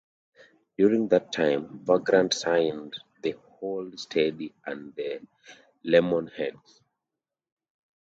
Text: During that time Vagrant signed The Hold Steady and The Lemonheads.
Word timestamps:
During 0.79 1.09
that 1.09 1.31
time 1.31 1.81
Vagrant 1.85 2.33
signed 2.33 2.97
The 3.21 3.33
Hold 3.59 3.99
Steady 3.99 4.51
and 4.65 4.95
The 4.95 5.21
Lemonheads. 5.85 6.81